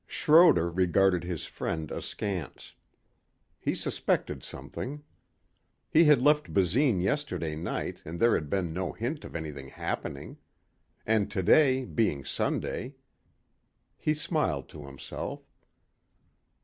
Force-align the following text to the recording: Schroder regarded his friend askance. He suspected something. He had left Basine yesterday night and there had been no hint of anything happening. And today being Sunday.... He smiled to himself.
Schroder 0.07 0.67
regarded 0.71 1.23
his 1.23 1.45
friend 1.45 1.91
askance. 1.91 2.73
He 3.59 3.75
suspected 3.75 4.41
something. 4.43 5.03
He 5.91 6.05
had 6.05 6.23
left 6.23 6.51
Basine 6.51 6.99
yesterday 7.03 7.55
night 7.55 8.01
and 8.03 8.19
there 8.19 8.33
had 8.33 8.49
been 8.49 8.73
no 8.73 8.93
hint 8.93 9.23
of 9.23 9.35
anything 9.35 9.67
happening. 9.69 10.39
And 11.05 11.29
today 11.29 11.85
being 11.85 12.25
Sunday.... 12.25 12.95
He 13.95 14.15
smiled 14.15 14.69
to 14.69 14.87
himself. 14.87 15.43